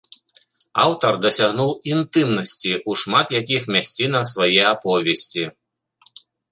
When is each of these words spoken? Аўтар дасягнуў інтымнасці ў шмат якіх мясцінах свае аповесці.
Аўтар 0.85 1.13
дасягнуў 1.25 1.75
інтымнасці 1.93 2.71
ў 2.89 3.05
шмат 3.05 3.27
якіх 3.41 3.61
мясцінах 3.79 4.23
свае 4.35 4.63
аповесці. 4.75 5.43